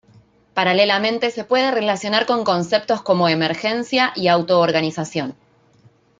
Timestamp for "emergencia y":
3.29-4.29